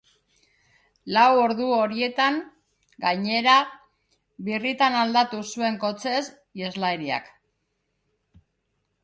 [1.17, 2.39] Lau ordu horietan,
[3.05, 3.59] gainera,
[4.49, 6.25] birritan aldatu zuen kotxez
[6.63, 7.31] iheslariak.